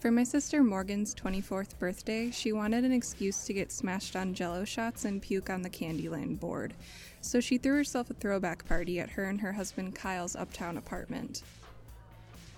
For 0.00 0.10
my 0.10 0.24
sister 0.24 0.62
Morgan's 0.62 1.14
24th 1.14 1.78
birthday, 1.78 2.30
she 2.30 2.54
wanted 2.54 2.84
an 2.86 2.92
excuse 2.92 3.44
to 3.44 3.52
get 3.52 3.70
smashed 3.70 4.16
on 4.16 4.32
jello 4.32 4.64
shots 4.64 5.04
and 5.04 5.20
puke 5.20 5.50
on 5.50 5.60
the 5.60 5.68
Candyland 5.68 6.40
board, 6.40 6.72
so 7.20 7.38
she 7.38 7.58
threw 7.58 7.76
herself 7.76 8.08
a 8.08 8.14
throwback 8.14 8.64
party 8.64 8.98
at 8.98 9.10
her 9.10 9.24
and 9.24 9.42
her 9.42 9.52
husband 9.52 9.94
Kyle's 9.94 10.34
uptown 10.34 10.78
apartment. 10.78 11.42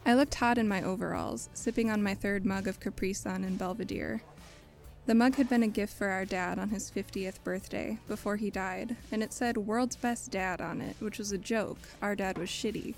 I 0.07 0.15
looked 0.15 0.37
hot 0.37 0.57
in 0.57 0.69
my 0.69 0.85
overalls, 0.85 1.49
sipping 1.53 1.91
on 1.91 2.01
my 2.01 2.15
third 2.15 2.47
mug 2.47 2.69
of 2.69 2.79
Capri 2.79 3.13
Sun 3.13 3.43
and 3.43 3.59
Belvedere. 3.59 4.23
The 5.07 5.17
mug 5.17 5.35
had 5.35 5.49
been 5.49 5.65
a 5.65 5.69
gift 5.69 5.95
for 5.95 6.11
our 6.11 6.25
dad 6.25 6.61
on 6.61 6.69
his 6.69 6.93
50th 6.93 7.43
birthday, 7.43 7.99
before 8.07 8.37
he 8.37 8.51
died, 8.51 8.95
and 9.11 9.21
it 9.21 9.33
said 9.33 9.57
World's 9.57 9.97
Best 9.97 10.31
Dad 10.31 10.61
on 10.61 10.81
it, 10.81 10.95
which 11.01 11.19
was 11.19 11.33
a 11.33 11.39
joke. 11.39 11.81
Our 12.01 12.15
dad 12.15 12.39
was 12.39 12.51
shitty. 12.51 12.95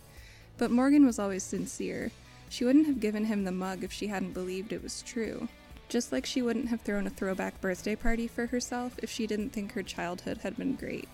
But 0.59 0.71
Morgan 0.71 1.07
was 1.07 1.19
always 1.19 1.43
sincere. 1.43 2.11
She 2.55 2.65
wouldn't 2.65 2.87
have 2.87 3.01
given 3.01 3.25
him 3.25 3.43
the 3.43 3.51
mug 3.51 3.83
if 3.83 3.93
she 3.93 4.07
hadn't 4.07 4.33
believed 4.33 4.73
it 4.73 4.81
was 4.81 5.03
true. 5.03 5.49
Just 5.89 6.13
like 6.13 6.25
she 6.25 6.41
wouldn't 6.41 6.69
have 6.69 6.83
thrown 6.83 7.05
a 7.05 7.11
throwback 7.11 7.61
birthday 7.61 7.97
party 7.97 8.29
for 8.29 8.47
herself 8.47 8.95
if 9.03 9.11
she 9.11 9.27
didn't 9.27 9.51
think 9.51 9.73
her 9.73 9.83
childhood 9.83 10.39
had 10.39 10.57
been 10.57 10.77
great. 10.77 11.09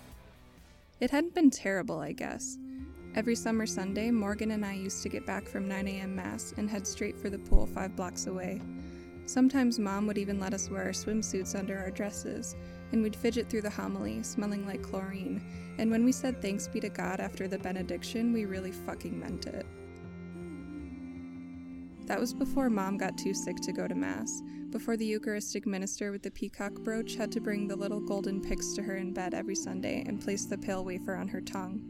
It 0.99 1.09
hadn't 1.09 1.33
been 1.33 1.49
terrible, 1.49 1.99
I 1.99 2.11
guess. 2.11 2.59
Every 3.15 3.33
summer 3.33 3.65
Sunday, 3.65 4.11
Morgan 4.11 4.51
and 4.51 4.63
I 4.63 4.73
used 4.73 5.01
to 5.01 5.09
get 5.09 5.25
back 5.25 5.47
from 5.47 5.67
9 5.67 5.87
a.m. 5.87 6.15
Mass 6.15 6.53
and 6.57 6.69
head 6.69 6.85
straight 6.85 7.17
for 7.17 7.31
the 7.31 7.39
pool 7.39 7.65
five 7.65 7.95
blocks 7.95 8.27
away. 8.27 8.61
Sometimes 9.25 9.79
Mom 9.79 10.05
would 10.05 10.19
even 10.19 10.39
let 10.39 10.53
us 10.53 10.69
wear 10.69 10.83
our 10.83 10.89
swimsuits 10.89 11.57
under 11.57 11.75
our 11.79 11.89
dresses, 11.89 12.55
and 12.91 13.01
we'd 13.01 13.15
fidget 13.15 13.49
through 13.49 13.63
the 13.63 13.69
homily, 13.71 14.21
smelling 14.21 14.67
like 14.67 14.83
chlorine. 14.83 15.41
And 15.79 15.89
when 15.89 16.05
we 16.05 16.11
said 16.11 16.39
thanks 16.39 16.67
be 16.67 16.79
to 16.81 16.89
God 16.89 17.19
after 17.19 17.47
the 17.47 17.57
benediction, 17.57 18.31
we 18.31 18.45
really 18.45 18.71
fucking 18.71 19.19
meant 19.19 19.47
it. 19.47 19.65
That 22.07 22.19
was 22.19 22.33
before 22.33 22.69
Mom 22.69 22.97
got 22.97 23.17
too 23.17 23.33
sick 23.33 23.57
to 23.57 23.71
go 23.71 23.87
to 23.87 23.95
Mass, 23.95 24.41
before 24.69 24.97
the 24.97 25.05
Eucharistic 25.05 25.65
minister 25.65 26.11
with 26.11 26.23
the 26.23 26.31
peacock 26.31 26.73
brooch 26.73 27.15
had 27.15 27.31
to 27.33 27.41
bring 27.41 27.67
the 27.67 27.75
little 27.75 27.99
golden 27.99 28.41
pyx 28.41 28.73
to 28.73 28.83
her 28.83 28.95
in 28.95 29.13
bed 29.13 29.33
every 29.33 29.55
Sunday 29.55 30.03
and 30.07 30.21
place 30.21 30.45
the 30.45 30.57
pale 30.57 30.83
wafer 30.83 31.15
on 31.15 31.27
her 31.27 31.41
tongue. 31.41 31.81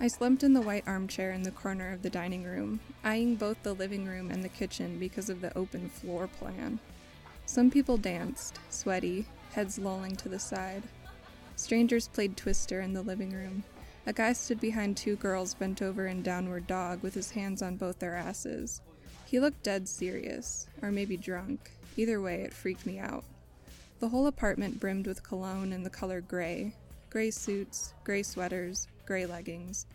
I 0.00 0.08
slumped 0.08 0.42
in 0.42 0.52
the 0.52 0.60
white 0.60 0.86
armchair 0.86 1.32
in 1.32 1.42
the 1.42 1.50
corner 1.50 1.92
of 1.92 2.02
the 2.02 2.10
dining 2.10 2.44
room, 2.44 2.80
eyeing 3.04 3.36
both 3.36 3.62
the 3.62 3.74
living 3.74 4.06
room 4.06 4.30
and 4.30 4.42
the 4.42 4.48
kitchen 4.48 4.98
because 4.98 5.30
of 5.30 5.40
the 5.40 5.56
open 5.56 5.88
floor 5.88 6.26
plan. 6.26 6.78
Some 7.46 7.70
people 7.70 7.96
danced, 7.96 8.58
sweaty, 8.70 9.26
heads 9.52 9.78
lolling 9.78 10.16
to 10.16 10.28
the 10.28 10.38
side. 10.38 10.82
Strangers 11.56 12.08
played 12.08 12.36
Twister 12.36 12.80
in 12.80 12.92
the 12.92 13.02
living 13.02 13.30
room. 13.32 13.62
A 14.06 14.12
guy 14.12 14.34
stood 14.34 14.60
behind 14.60 14.96
two 14.96 15.16
girls 15.16 15.54
bent 15.54 15.80
over 15.80 16.06
in 16.06 16.22
downward 16.22 16.66
dog 16.66 17.02
with 17.02 17.14
his 17.14 17.30
hands 17.30 17.62
on 17.62 17.76
both 17.76 17.98
their 17.98 18.14
asses. 18.14 18.82
He 19.24 19.40
looked 19.40 19.62
dead 19.62 19.88
serious, 19.88 20.66
or 20.82 20.90
maybe 20.90 21.16
drunk. 21.16 21.70
Either 21.96 22.20
way, 22.20 22.42
it 22.42 22.52
freaked 22.52 22.84
me 22.84 22.98
out. 22.98 23.24
The 24.00 24.10
whole 24.10 24.26
apartment 24.26 24.78
brimmed 24.78 25.06
with 25.06 25.22
cologne 25.22 25.72
in 25.72 25.82
the 25.82 25.90
color 25.90 26.20
gray 26.20 26.74
gray 27.08 27.30
suits, 27.30 27.94
gray 28.02 28.24
sweaters, 28.24 28.88
gray 29.06 29.24
leggings. 29.24 29.86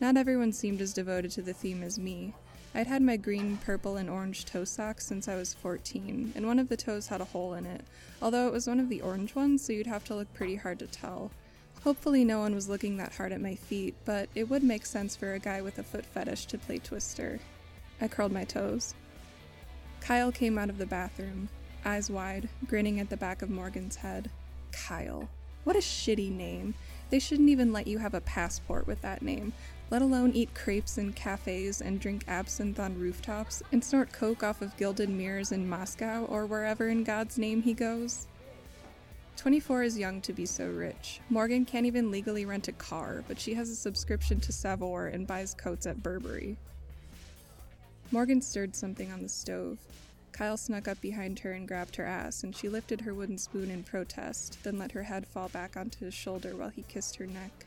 Not 0.00 0.16
everyone 0.16 0.52
seemed 0.52 0.80
as 0.80 0.92
devoted 0.92 1.32
to 1.32 1.42
the 1.42 1.52
theme 1.52 1.82
as 1.82 1.98
me. 1.98 2.34
I'd 2.72 2.86
had 2.86 3.02
my 3.02 3.16
green, 3.16 3.56
purple, 3.56 3.96
and 3.96 4.08
orange 4.08 4.44
toe 4.44 4.64
socks 4.64 5.04
since 5.04 5.26
I 5.26 5.34
was 5.34 5.54
14, 5.54 6.34
and 6.36 6.46
one 6.46 6.60
of 6.60 6.68
the 6.68 6.76
toes 6.76 7.08
had 7.08 7.20
a 7.20 7.24
hole 7.24 7.54
in 7.54 7.66
it, 7.66 7.80
although 8.22 8.46
it 8.46 8.52
was 8.52 8.68
one 8.68 8.78
of 8.78 8.88
the 8.88 9.00
orange 9.00 9.34
ones, 9.34 9.64
so 9.64 9.72
you'd 9.72 9.88
have 9.88 10.04
to 10.04 10.14
look 10.14 10.32
pretty 10.34 10.54
hard 10.54 10.78
to 10.78 10.86
tell. 10.86 11.32
Hopefully, 11.84 12.24
no 12.24 12.40
one 12.40 12.54
was 12.54 12.68
looking 12.68 12.96
that 12.96 13.14
hard 13.14 13.32
at 13.32 13.40
my 13.40 13.54
feet, 13.54 13.94
but 14.04 14.28
it 14.34 14.50
would 14.50 14.62
make 14.62 14.84
sense 14.84 15.14
for 15.14 15.34
a 15.34 15.38
guy 15.38 15.62
with 15.62 15.78
a 15.78 15.82
foot 15.82 16.04
fetish 16.04 16.46
to 16.46 16.58
play 16.58 16.78
Twister. 16.78 17.38
I 18.00 18.08
curled 18.08 18.32
my 18.32 18.44
toes. 18.44 18.94
Kyle 20.00 20.32
came 20.32 20.58
out 20.58 20.70
of 20.70 20.78
the 20.78 20.86
bathroom, 20.86 21.48
eyes 21.84 22.10
wide, 22.10 22.48
grinning 22.66 23.00
at 23.00 23.10
the 23.10 23.16
back 23.16 23.42
of 23.42 23.50
Morgan's 23.50 23.96
head. 23.96 24.30
Kyle. 24.72 25.28
What 25.64 25.76
a 25.76 25.80
shitty 25.80 26.30
name. 26.30 26.74
They 27.10 27.18
shouldn't 27.18 27.48
even 27.48 27.72
let 27.72 27.86
you 27.86 27.98
have 27.98 28.14
a 28.14 28.20
passport 28.22 28.86
with 28.86 29.00
that 29.02 29.22
name, 29.22 29.52
let 29.90 30.02
alone 30.02 30.32
eat 30.32 30.54
crepes 30.54 30.98
in 30.98 31.12
cafes 31.12 31.80
and 31.80 32.00
drink 32.00 32.24
absinthe 32.26 32.80
on 32.80 32.98
rooftops 32.98 33.62
and 33.70 33.84
snort 33.84 34.12
coke 34.12 34.42
off 34.42 34.62
of 34.62 34.76
gilded 34.76 35.08
mirrors 35.08 35.52
in 35.52 35.68
Moscow 35.68 36.24
or 36.24 36.46
wherever 36.46 36.88
in 36.88 37.04
God's 37.04 37.38
name 37.38 37.62
he 37.62 37.74
goes. 37.74 38.26
24 39.38 39.84
is 39.84 39.96
young 39.96 40.20
to 40.20 40.32
be 40.32 40.44
so 40.44 40.66
rich. 40.68 41.20
Morgan 41.30 41.64
can't 41.64 41.86
even 41.86 42.10
legally 42.10 42.44
rent 42.44 42.66
a 42.66 42.72
car, 42.72 43.22
but 43.28 43.38
she 43.38 43.54
has 43.54 43.70
a 43.70 43.76
subscription 43.76 44.40
to 44.40 44.52
Saveur 44.52 45.06
and 45.06 45.28
buys 45.28 45.54
coats 45.54 45.86
at 45.86 46.02
Burberry. 46.02 46.56
Morgan 48.10 48.42
stirred 48.42 48.74
something 48.74 49.12
on 49.12 49.22
the 49.22 49.28
stove. 49.28 49.78
Kyle 50.32 50.56
snuck 50.56 50.88
up 50.88 51.00
behind 51.00 51.38
her 51.38 51.52
and 51.52 51.68
grabbed 51.68 51.94
her 51.96 52.04
ass, 52.04 52.42
and 52.42 52.54
she 52.54 52.68
lifted 52.68 53.00
her 53.00 53.14
wooden 53.14 53.38
spoon 53.38 53.70
in 53.70 53.84
protest, 53.84 54.58
then 54.64 54.76
let 54.76 54.90
her 54.90 55.04
head 55.04 55.24
fall 55.24 55.48
back 55.50 55.76
onto 55.76 56.04
his 56.04 56.14
shoulder 56.14 56.56
while 56.56 56.70
he 56.70 56.82
kissed 56.88 57.14
her 57.16 57.26
neck. 57.26 57.64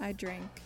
I 0.00 0.10
drank. 0.10 0.62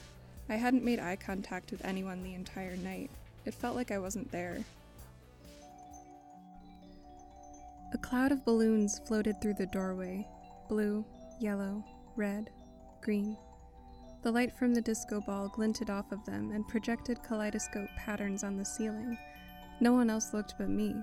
I 0.49 0.55
hadn't 0.55 0.85
made 0.85 0.99
eye 0.99 1.17
contact 1.17 1.71
with 1.71 1.85
anyone 1.85 2.23
the 2.23 2.35
entire 2.35 2.77
night. 2.77 3.11
It 3.45 3.53
felt 3.53 3.77
like 3.77 3.91
I 3.91 3.99
wasn't 3.99 4.33
there. 4.33 4.65
A 7.93 7.99
cloud 7.99 8.33
of 8.33 8.45
balloons 8.45 9.01
floated 9.07 9.41
through 9.41 9.55
the 9.55 9.67
doorway 9.67 10.27
blue, 10.69 11.05
yellow, 11.39 11.85
red, 12.17 12.51
green. 13.01 13.37
The 14.23 14.33
light 14.33 14.53
from 14.53 14.75
the 14.75 14.81
disco 14.81 15.21
ball 15.21 15.49
glinted 15.49 15.91
off 15.91 16.11
of 16.11 16.25
them 16.25 16.51
and 16.51 16.67
projected 16.67 17.23
kaleidoscope 17.23 17.89
patterns 17.97 18.43
on 18.43 18.57
the 18.57 18.65
ceiling. 18.65 19.17
No 19.81 19.93
one 19.93 20.11
else 20.11 20.35
looked 20.35 20.55
but 20.59 20.69
me. 20.69 20.97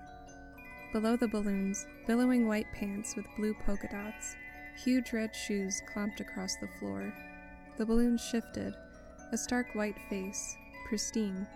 Below 0.91 1.16
the 1.16 1.29
balloons, 1.29 1.85
billowing 2.05 2.47
white 2.47 2.67
pants 2.73 3.15
with 3.15 3.25
blue 3.38 3.55
polka 3.65 3.88
dots, 3.88 4.35
huge 4.83 5.13
red 5.13 5.33
shoes 5.33 5.81
clomped 5.91 6.19
across 6.19 6.57
the 6.57 6.67
floor. 6.79 7.13
The 7.77 7.85
balloons 7.85 8.21
shifted, 8.21 8.75
a 9.31 9.38
stark 9.38 9.73
white 9.73 9.97
face, 10.09 10.57
pristine, 10.89 11.47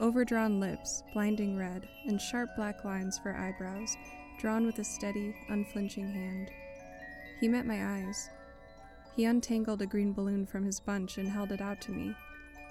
overdrawn 0.00 0.58
lips, 0.58 1.02
blinding 1.12 1.56
red, 1.56 1.86
and 2.06 2.20
sharp 2.20 2.48
black 2.56 2.84
lines 2.84 3.18
for 3.18 3.36
eyebrows, 3.36 3.96
drawn 4.38 4.66
with 4.66 4.78
a 4.78 4.84
steady, 4.84 5.34
unflinching 5.48 6.12
hand. 6.12 6.50
He 7.40 7.48
met 7.48 7.66
my 7.66 7.98
eyes. 7.98 8.30
He 9.16 9.24
untangled 9.24 9.82
a 9.82 9.86
green 9.86 10.12
balloon 10.12 10.46
from 10.46 10.64
his 10.64 10.80
bunch 10.80 11.18
and 11.18 11.28
held 11.28 11.52
it 11.52 11.60
out 11.60 11.80
to 11.82 11.92
me. 11.92 12.14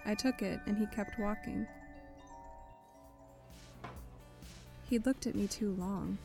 I 0.06 0.16
took 0.16 0.41
it, 0.41 0.59
and 0.66 0.78
he 0.78 0.85
kept 0.88 1.19
walking. 1.19 1.66
He'd 4.90 5.06
looked 5.06 5.25
at 5.25 5.35
me 5.35 5.47
too 5.47 5.75
long. 5.79 6.18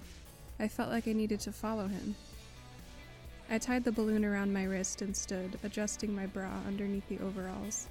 I 0.59 0.69
felt 0.69 0.91
like 0.91 1.07
I 1.07 1.13
needed 1.13 1.41
to 1.41 1.53
follow 1.53 1.87
him. 1.87 2.17
I 3.51 3.59
tied 3.59 3.85
the 3.85 3.93
balloon 3.93 4.25
around 4.25 4.53
my 4.53 4.65
wrist 4.65 5.01
and 5.01 5.17
stood, 5.17 5.59
adjusting 5.63 6.15
my 6.15 6.27
bra 6.27 6.51
underneath 6.67 7.09
the 7.09 7.21
overalls. 7.21 7.87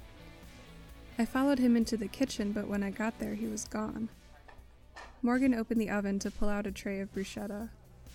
I 1.18 1.24
followed 1.24 1.58
him 1.58 1.76
into 1.76 1.96
the 1.96 2.06
kitchen, 2.06 2.52
but 2.52 2.68
when 2.68 2.82
I 2.84 2.90
got 2.90 3.18
there, 3.18 3.34
he 3.34 3.46
was 3.46 3.64
gone. 3.64 4.08
Morgan 5.22 5.54
opened 5.54 5.80
the 5.80 5.90
oven 5.90 6.18
to 6.20 6.30
pull 6.30 6.48
out 6.48 6.66
a 6.66 6.70
tray 6.70 7.00
of 7.00 7.12
bruschetta. 7.12 7.70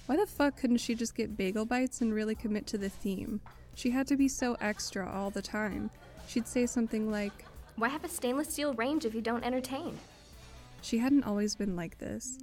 Why 0.05 0.15
the 0.15 0.25
fuck 0.25 0.57
couldn't 0.57 0.77
she 0.77 0.95
just 0.95 1.15
get 1.15 1.35
bagel 1.35 1.65
bites 1.65 2.01
and 2.01 2.13
really 2.13 2.35
commit 2.35 2.65
to 2.67 2.77
the 2.77 2.89
theme? 2.89 3.41
She 3.75 3.89
had 3.89 4.07
to 4.07 4.15
be 4.15 4.27
so 4.27 4.55
extra 4.61 5.09
all 5.09 5.29
the 5.29 5.41
time. 5.41 5.89
She'd 6.27 6.47
say 6.47 6.65
something 6.65 7.11
like, 7.11 7.45
Why 7.75 7.89
have 7.89 8.05
a 8.05 8.09
stainless 8.09 8.49
steel 8.49 8.73
range 8.73 9.05
if 9.05 9.13
you 9.13 9.21
don't 9.21 9.43
entertain? 9.43 9.97
She 10.81 10.97
hadn't 10.97 11.23
always 11.23 11.55
been 11.55 11.75
like 11.75 11.97
this. 11.97 12.39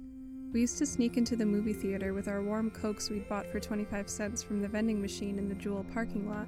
We 0.53 0.61
used 0.61 0.77
to 0.79 0.85
sneak 0.85 1.17
into 1.17 1.35
the 1.35 1.45
movie 1.45 1.73
theater 1.73 2.13
with 2.13 2.27
our 2.27 2.41
warm 2.41 2.71
cokes 2.71 3.09
we'd 3.09 3.29
bought 3.29 3.47
for 3.47 3.59
25 3.59 4.09
cents 4.09 4.43
from 4.43 4.61
the 4.61 4.67
vending 4.67 5.01
machine 5.01 5.39
in 5.39 5.47
the 5.47 5.55
Jewel 5.55 5.85
parking 5.93 6.29
lot. 6.29 6.47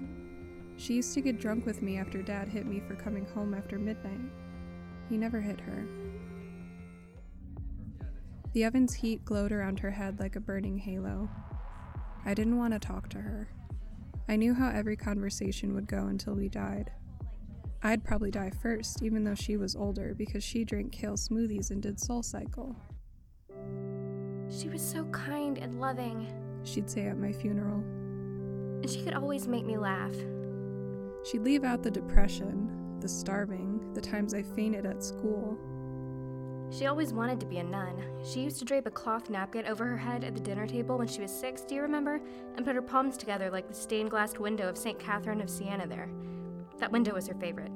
She 0.77 0.95
used 0.95 1.13
to 1.13 1.21
get 1.21 1.39
drunk 1.39 1.65
with 1.65 1.81
me 1.81 1.97
after 1.97 2.21
Dad 2.21 2.47
hit 2.47 2.65
me 2.65 2.81
for 2.87 2.95
coming 2.95 3.25
home 3.25 3.53
after 3.53 3.79
midnight. 3.79 4.19
He 5.09 5.17
never 5.17 5.39
hit 5.39 5.59
her. 5.61 5.85
The 8.53 8.65
oven's 8.65 8.93
heat 8.93 9.25
glowed 9.25 9.51
around 9.51 9.79
her 9.79 9.89
head 9.89 10.19
like 10.19 10.35
a 10.35 10.39
burning 10.39 10.77
halo. 10.77 11.27
I 12.23 12.35
didn't 12.35 12.59
want 12.59 12.73
to 12.73 12.79
talk 12.79 13.09
to 13.09 13.17
her. 13.17 13.49
I 14.29 14.35
knew 14.35 14.53
how 14.53 14.69
every 14.69 14.95
conversation 14.95 15.73
would 15.73 15.87
go 15.87 16.05
until 16.05 16.35
we 16.35 16.49
died. 16.49 16.91
I'd 17.81 18.03
probably 18.03 18.29
die 18.29 18.51
first, 18.61 19.01
even 19.01 19.23
though 19.23 19.33
she 19.33 19.57
was 19.57 19.75
older, 19.75 20.13
because 20.15 20.43
she 20.43 20.63
drank 20.63 20.91
kale 20.91 21.17
smoothies 21.17 21.71
and 21.71 21.81
did 21.81 21.99
Soul 21.99 22.21
Cycle. 22.21 22.75
She 24.49 24.69
was 24.69 24.81
so 24.81 25.03
kind 25.05 25.57
and 25.57 25.81
loving. 25.81 26.31
She'd 26.63 26.89
say 26.89 27.07
at 27.07 27.17
my 27.17 27.31
funeral. 27.31 27.79
And 28.81 28.89
she 28.89 29.03
could 29.03 29.15
always 29.15 29.47
make 29.47 29.65
me 29.65 29.77
laugh. 29.77 30.15
She'd 31.25 31.41
leave 31.41 31.63
out 31.63 31.81
the 31.81 31.91
depression, 31.91 32.99
the 32.99 33.09
starving, 33.09 33.93
the 33.95 34.01
times 34.01 34.35
I 34.35 34.43
fainted 34.43 34.85
at 34.85 35.03
school. 35.03 35.57
She 36.73 36.87
always 36.87 37.13
wanted 37.13 37.39
to 37.39 37.45
be 37.45 37.59
a 37.59 37.63
nun. 37.63 38.01
She 38.25 38.39
used 38.39 38.57
to 38.57 38.65
drape 38.65 38.87
a 38.87 38.91
cloth 38.91 39.29
napkin 39.29 39.67
over 39.67 39.85
her 39.85 39.97
head 39.97 40.23
at 40.23 40.33
the 40.33 40.39
dinner 40.39 40.65
table 40.65 40.97
when 40.97 41.07
she 41.07 41.21
was 41.21 41.31
six, 41.31 41.61
do 41.61 41.75
you 41.75 41.83
remember? 41.83 42.19
And 42.55 42.65
put 42.65 42.73
her 42.73 42.81
palms 42.81 43.15
together 43.15 43.51
like 43.51 43.67
the 43.67 43.75
stained 43.75 44.09
glass 44.09 44.39
window 44.39 44.67
of 44.67 44.77
St. 44.77 44.97
Catherine 44.97 45.41
of 45.41 45.51
Siena 45.51 45.85
there. 45.85 46.09
That 46.79 46.91
window 46.91 47.13
was 47.13 47.27
her 47.27 47.35
favorite. 47.35 47.71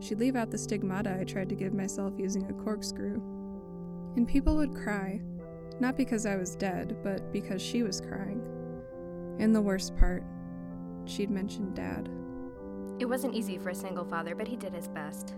She'd 0.00 0.18
leave 0.18 0.34
out 0.34 0.50
the 0.50 0.56
stigmata 0.56 1.18
I 1.20 1.24
tried 1.24 1.50
to 1.50 1.54
give 1.54 1.74
myself 1.74 2.14
using 2.16 2.48
a 2.48 2.54
corkscrew. 2.64 3.20
And 4.16 4.26
people 4.26 4.56
would 4.56 4.74
cry, 4.74 5.20
not 5.78 5.98
because 5.98 6.24
I 6.24 6.36
was 6.36 6.56
dead, 6.56 6.96
but 7.04 7.32
because 7.34 7.60
she 7.60 7.82
was 7.82 8.00
crying. 8.00 8.42
And 9.40 9.54
the 9.54 9.60
worst 9.60 9.94
part, 9.98 10.24
she'd 11.04 11.30
mentioned 11.30 11.76
Dad. 11.76 12.08
It 12.98 13.04
wasn't 13.04 13.34
easy 13.34 13.58
for 13.58 13.70
a 13.70 13.74
single 13.74 14.06
father, 14.06 14.34
but 14.34 14.48
he 14.48 14.56
did 14.56 14.72
his 14.72 14.88
best. 14.88 15.34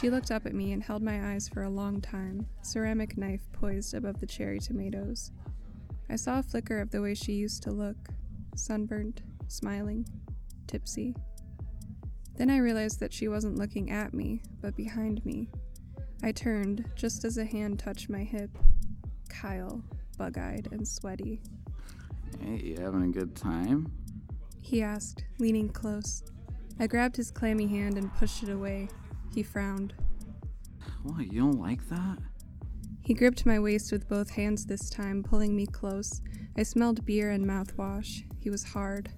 She 0.00 0.08
looked 0.08 0.30
up 0.30 0.46
at 0.46 0.54
me 0.54 0.72
and 0.72 0.82
held 0.82 1.02
my 1.02 1.32
eyes 1.34 1.46
for 1.46 1.64
a 1.64 1.68
long 1.68 2.00
time, 2.00 2.46
ceramic 2.62 3.18
knife 3.18 3.42
poised 3.52 3.92
above 3.92 4.18
the 4.18 4.26
cherry 4.26 4.58
tomatoes. 4.58 5.30
I 6.08 6.16
saw 6.16 6.38
a 6.38 6.42
flicker 6.42 6.80
of 6.80 6.90
the 6.90 7.02
way 7.02 7.14
she 7.14 7.34
used 7.34 7.62
to 7.64 7.70
look 7.70 8.08
sunburnt, 8.56 9.20
smiling, 9.48 10.06
tipsy. 10.66 11.14
Then 12.34 12.48
I 12.48 12.58
realized 12.58 12.98
that 13.00 13.12
she 13.12 13.28
wasn't 13.28 13.58
looking 13.58 13.90
at 13.90 14.14
me, 14.14 14.40
but 14.62 14.74
behind 14.74 15.22
me. 15.26 15.50
I 16.22 16.32
turned 16.32 16.88
just 16.96 17.26
as 17.26 17.36
a 17.36 17.44
hand 17.44 17.78
touched 17.78 18.08
my 18.08 18.24
hip. 18.24 18.56
Kyle, 19.28 19.84
bug 20.16 20.38
eyed 20.38 20.68
and 20.72 20.88
sweaty. 20.88 21.42
Hey, 22.40 22.56
you 22.56 22.76
having 22.80 23.02
a 23.02 23.08
good 23.08 23.36
time? 23.36 23.92
He 24.62 24.82
asked, 24.82 25.24
leaning 25.38 25.68
close. 25.68 26.22
I 26.78 26.86
grabbed 26.86 27.16
his 27.16 27.30
clammy 27.30 27.66
hand 27.66 27.98
and 27.98 28.14
pushed 28.14 28.42
it 28.42 28.48
away. 28.48 28.88
He 29.34 29.42
frowned. 29.42 29.94
What, 31.02 31.32
you 31.32 31.40
don't 31.40 31.60
like 31.60 31.88
that? 31.88 32.18
He 33.00 33.14
gripped 33.14 33.46
my 33.46 33.58
waist 33.58 33.90
with 33.92 34.08
both 34.08 34.30
hands 34.30 34.66
this 34.66 34.90
time, 34.90 35.22
pulling 35.22 35.56
me 35.56 35.66
close. 35.66 36.20
I 36.56 36.62
smelled 36.62 37.04
beer 37.06 37.30
and 37.30 37.46
mouthwash. 37.46 38.24
He 38.38 38.50
was 38.50 38.64
hard. 38.64 39.10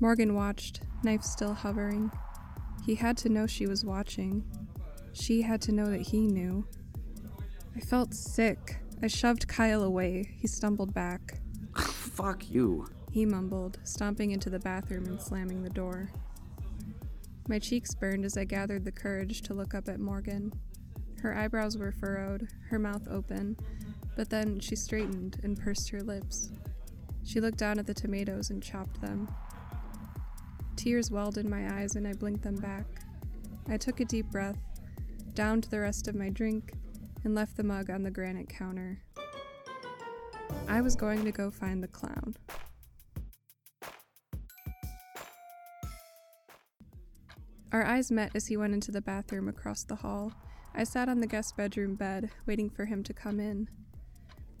Morgan 0.00 0.34
watched, 0.34 0.82
knife 1.02 1.22
still 1.22 1.54
hovering. 1.54 2.10
He 2.84 2.94
had 2.94 3.16
to 3.18 3.28
know 3.28 3.46
she 3.46 3.66
was 3.66 3.84
watching. 3.84 4.44
She 5.12 5.42
had 5.42 5.62
to 5.62 5.72
know 5.72 5.86
that 5.86 6.02
he 6.02 6.26
knew. 6.26 6.66
I 7.76 7.80
felt 7.80 8.12
sick. 8.12 8.78
I 9.02 9.06
shoved 9.06 9.48
Kyle 9.48 9.82
away. 9.82 10.34
He 10.38 10.46
stumbled 10.46 10.92
back. 10.92 11.40
Fuck 11.76 12.50
you. 12.50 12.86
He 13.10 13.24
mumbled, 13.24 13.78
stomping 13.84 14.32
into 14.32 14.50
the 14.50 14.58
bathroom 14.58 15.06
and 15.06 15.20
slamming 15.20 15.62
the 15.62 15.70
door. 15.70 16.10
My 17.46 17.58
cheeks 17.58 17.94
burned 17.94 18.24
as 18.24 18.38
I 18.38 18.44
gathered 18.44 18.84
the 18.84 18.92
courage 18.92 19.42
to 19.42 19.54
look 19.54 19.74
up 19.74 19.88
at 19.88 20.00
Morgan. 20.00 20.52
Her 21.20 21.36
eyebrows 21.36 21.76
were 21.76 21.92
furrowed, 21.92 22.48
her 22.70 22.78
mouth 22.78 23.06
open, 23.08 23.56
but 24.16 24.30
then 24.30 24.60
she 24.60 24.76
straightened 24.76 25.40
and 25.42 25.58
pursed 25.58 25.90
her 25.90 26.02
lips. 26.02 26.50
She 27.22 27.40
looked 27.40 27.58
down 27.58 27.78
at 27.78 27.86
the 27.86 27.92
tomatoes 27.92 28.48
and 28.48 28.62
chopped 28.62 29.00
them. 29.02 29.28
Tears 30.76 31.10
welled 31.10 31.36
in 31.36 31.48
my 31.48 31.80
eyes 31.80 31.96
and 31.96 32.08
I 32.08 32.14
blinked 32.14 32.42
them 32.42 32.56
back. 32.56 32.86
I 33.68 33.76
took 33.76 34.00
a 34.00 34.04
deep 34.04 34.30
breath, 34.30 34.58
downed 35.34 35.64
the 35.64 35.80
rest 35.80 36.08
of 36.08 36.14
my 36.14 36.30
drink, 36.30 36.72
and 37.24 37.34
left 37.34 37.56
the 37.56 37.64
mug 37.64 37.90
on 37.90 38.02
the 38.02 38.10
granite 38.10 38.48
counter. 38.48 39.02
I 40.68 40.80
was 40.80 40.96
going 40.96 41.24
to 41.24 41.32
go 41.32 41.50
find 41.50 41.82
the 41.82 41.88
clown. 41.88 42.36
Our 47.74 47.84
eyes 47.84 48.12
met 48.12 48.30
as 48.36 48.46
he 48.46 48.56
went 48.56 48.72
into 48.72 48.92
the 48.92 49.00
bathroom 49.00 49.48
across 49.48 49.82
the 49.82 49.96
hall. 49.96 50.32
I 50.76 50.84
sat 50.84 51.08
on 51.08 51.18
the 51.18 51.26
guest 51.26 51.56
bedroom 51.56 51.96
bed, 51.96 52.30
waiting 52.46 52.70
for 52.70 52.84
him 52.84 53.02
to 53.02 53.12
come 53.12 53.40
in. 53.40 53.68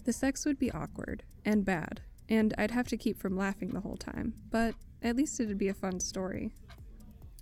The 0.02 0.12
sex 0.12 0.44
would 0.44 0.58
be 0.58 0.72
awkward 0.72 1.22
and 1.44 1.64
bad, 1.64 2.00
and 2.28 2.52
I'd 2.58 2.72
have 2.72 2.88
to 2.88 2.96
keep 2.96 3.16
from 3.16 3.36
laughing 3.36 3.68
the 3.68 3.82
whole 3.82 3.96
time, 3.96 4.34
but 4.50 4.74
at 5.00 5.14
least 5.14 5.38
it'd 5.38 5.58
be 5.58 5.68
a 5.68 5.74
fun 5.74 6.00
story. 6.00 6.56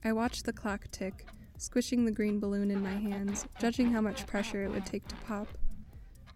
I 0.04 0.12
watched 0.12 0.44
the 0.44 0.52
clock 0.52 0.90
tick, 0.90 1.26
squishing 1.56 2.04
the 2.04 2.12
green 2.12 2.38
balloon 2.38 2.70
in 2.70 2.82
my 2.82 2.96
hands, 2.96 3.46
judging 3.58 3.90
how 3.92 4.02
much 4.02 4.26
pressure 4.26 4.64
it 4.64 4.72
would 4.72 4.84
take 4.84 5.08
to 5.08 5.16
pop. 5.26 5.48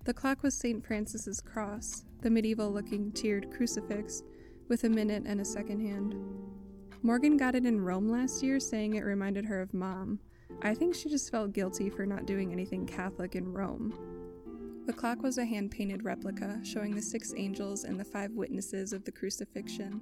The 0.04 0.14
clock 0.14 0.42
was 0.42 0.54
St. 0.54 0.82
Francis's 0.82 1.42
cross, 1.42 2.06
the 2.22 2.30
medieval 2.30 2.72
looking 2.72 3.12
tiered 3.12 3.50
crucifix, 3.50 4.22
with 4.68 4.84
a 4.84 4.88
minute 4.88 5.24
and 5.26 5.42
a 5.42 5.44
second 5.44 5.80
hand. 5.80 6.14
Morgan 7.06 7.36
got 7.36 7.54
it 7.54 7.64
in 7.64 7.80
Rome 7.80 8.10
last 8.10 8.42
year, 8.42 8.58
saying 8.58 8.94
it 8.94 9.04
reminded 9.04 9.44
her 9.44 9.60
of 9.60 9.72
mom. 9.72 10.18
I 10.62 10.74
think 10.74 10.92
she 10.92 11.08
just 11.08 11.30
felt 11.30 11.52
guilty 11.52 11.88
for 11.88 12.04
not 12.04 12.26
doing 12.26 12.50
anything 12.50 12.84
Catholic 12.84 13.36
in 13.36 13.52
Rome. 13.52 13.96
The 14.88 14.92
clock 14.92 15.22
was 15.22 15.38
a 15.38 15.44
hand 15.44 15.70
painted 15.70 16.04
replica 16.04 16.58
showing 16.64 16.96
the 16.96 17.00
six 17.00 17.32
angels 17.36 17.84
and 17.84 17.98
the 17.98 18.04
five 18.04 18.32
witnesses 18.32 18.92
of 18.92 19.04
the 19.04 19.12
crucifixion. 19.12 20.00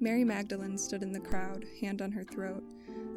Mary 0.00 0.24
Magdalene 0.24 0.76
stood 0.76 1.04
in 1.04 1.12
the 1.12 1.20
crowd, 1.20 1.64
hand 1.80 2.02
on 2.02 2.10
her 2.10 2.24
throat. 2.24 2.64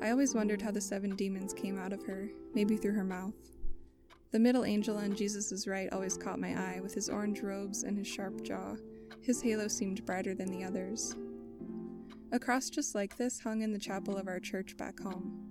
I 0.04 0.12
always 0.12 0.36
wondered 0.36 0.62
how 0.62 0.70
the 0.70 0.80
seven 0.80 1.16
demons 1.16 1.52
came 1.52 1.80
out 1.80 1.94
of 1.94 2.04
her, 2.04 2.30
maybe 2.54 2.78
through 2.78 2.94
her 2.94 3.04
mouth. 3.04 3.34
The 4.34 4.40
middle 4.40 4.66
angel 4.66 4.98
on 4.98 5.16
Jesus' 5.16 5.66
right 5.66 5.92
always 5.92 6.16
caught 6.16 6.40
my 6.40 6.50
eye 6.52 6.80
with 6.80 6.94
his 6.94 7.10
orange 7.10 7.42
robes 7.42 7.82
and 7.82 7.98
his 7.98 8.06
sharp 8.06 8.44
jaw. 8.44 8.76
His 9.24 9.42
halo 9.42 9.68
seemed 9.68 10.06
brighter 10.06 10.36
than 10.36 10.52
the 10.52 10.64
others. 10.64 11.16
A 12.32 12.40
cross 12.40 12.70
just 12.70 12.96
like 12.96 13.18
this 13.18 13.40
hung 13.40 13.62
in 13.62 13.72
the 13.72 13.80
chapel 13.80 14.18
of 14.18 14.28
our 14.28 14.40
church 14.40 14.76
back 14.78 15.00
home. 15.00 15.42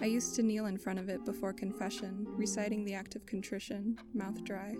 I 0.00 0.06
used 0.06 0.34
to 0.36 0.42
kneel 0.42 0.66
in 0.66 0.78
front 0.78 0.98
of 0.98 1.08
it 1.08 1.24
before 1.24 1.52
confession, 1.52 2.26
reciting 2.28 2.84
the 2.84 2.94
act 2.94 3.14
of 3.14 3.26
contrition, 3.26 3.98
mouth 4.14 4.42
dry. 4.44 4.76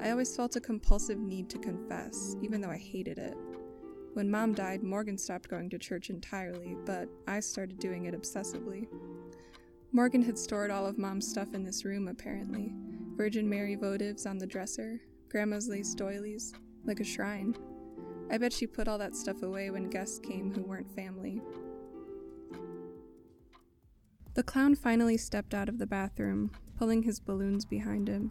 I 0.00 0.10
always 0.10 0.34
felt 0.36 0.56
a 0.56 0.60
compulsive 0.60 1.18
need 1.18 1.48
to 1.50 1.58
confess, 1.58 2.36
even 2.42 2.60
though 2.60 2.70
I 2.70 2.76
hated 2.76 3.18
it. 3.18 3.36
When 4.14 4.30
mom 4.30 4.52
died, 4.54 4.82
Morgan 4.82 5.16
stopped 5.16 5.48
going 5.48 5.70
to 5.70 5.78
church 5.78 6.10
entirely, 6.10 6.76
but 6.84 7.08
I 7.26 7.40
started 7.40 7.78
doing 7.78 8.06
it 8.06 8.20
obsessively. 8.20 8.88
Morgan 9.92 10.22
had 10.22 10.38
stored 10.38 10.70
all 10.70 10.86
of 10.86 10.98
mom's 10.98 11.26
stuff 11.26 11.54
in 11.54 11.64
this 11.64 11.84
room, 11.84 12.08
apparently 12.08 12.72
Virgin 13.16 13.48
Mary 13.48 13.76
votives 13.76 14.26
on 14.26 14.38
the 14.38 14.46
dresser, 14.46 15.00
grandma's 15.28 15.68
lace 15.68 15.94
doilies, 15.94 16.52
like 16.84 17.00
a 17.00 17.04
shrine. 17.04 17.56
I 18.30 18.38
bet 18.38 18.52
she 18.52 18.66
put 18.66 18.88
all 18.88 18.98
that 18.98 19.16
stuff 19.16 19.42
away 19.42 19.70
when 19.70 19.88
guests 19.88 20.18
came 20.18 20.52
who 20.52 20.62
weren't 20.62 20.94
family. 20.94 21.40
The 24.34 24.42
clown 24.42 24.74
finally 24.74 25.16
stepped 25.16 25.54
out 25.54 25.68
of 25.68 25.78
the 25.78 25.86
bathroom, 25.86 26.50
pulling 26.76 27.02
his 27.02 27.20
balloons 27.20 27.64
behind 27.64 28.06
him. 28.06 28.30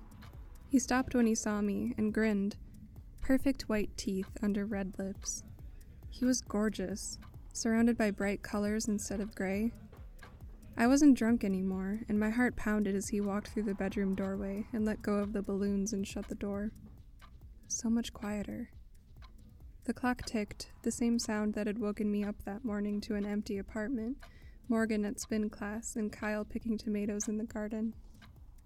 He 0.69 0.79
stopped 0.79 1.15
when 1.15 1.27
he 1.27 1.35
saw 1.35 1.61
me 1.61 1.93
and 1.97 2.13
grinned, 2.13 2.57
perfect 3.21 3.63
white 3.63 3.89
teeth 3.97 4.29
under 4.41 4.65
red 4.65 4.93
lips. 4.97 5.43
He 6.09 6.25
was 6.25 6.41
gorgeous, 6.41 7.17
surrounded 7.51 7.97
by 7.97 8.11
bright 8.11 8.41
colors 8.43 8.87
instead 8.87 9.19
of 9.19 9.35
gray. 9.35 9.73
I 10.77 10.85
wasn't 10.87 11.17
drunk 11.17 11.43
anymore, 11.43 12.01
and 12.07 12.19
my 12.19 12.29
heart 12.29 12.55
pounded 12.55 12.95
as 12.95 13.09
he 13.09 13.19
walked 13.19 13.49
through 13.49 13.63
the 13.63 13.73
bedroom 13.73 14.13
doorway 14.13 14.67
and 14.71 14.85
let 14.85 15.01
go 15.01 15.15
of 15.15 15.33
the 15.33 15.41
balloons 15.41 15.91
and 15.91 16.07
shut 16.07 16.27
the 16.29 16.35
door. 16.35 16.71
So 17.67 17.89
much 17.89 18.13
quieter. 18.13 18.69
The 19.87 19.93
clock 19.93 20.23
ticked, 20.25 20.69
the 20.81 20.91
same 20.91 21.17
sound 21.17 21.53
that 21.53 21.65
had 21.65 21.79
woken 21.79 22.11
me 22.11 22.21
up 22.25 22.43
that 22.43 22.65
morning 22.65 22.99
to 22.99 23.15
an 23.15 23.25
empty 23.25 23.57
apartment, 23.57 24.17
Morgan 24.67 25.05
at 25.05 25.17
spin 25.17 25.49
class, 25.49 25.95
and 25.95 26.11
Kyle 26.11 26.43
picking 26.43 26.77
tomatoes 26.77 27.29
in 27.29 27.37
the 27.37 27.45
garden. 27.45 27.95